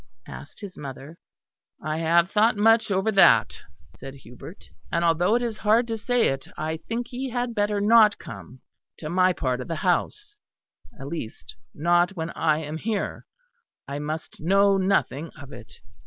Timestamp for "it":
5.35-5.43, 6.29-6.47, 15.53-15.75